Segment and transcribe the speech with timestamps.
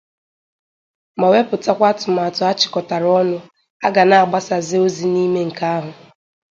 [1.19, 3.37] ma wepụtakwa atụmatụ a chịkọtara ọnụ
[3.85, 5.91] a ga na-agbasozị n'ime nke ahụ.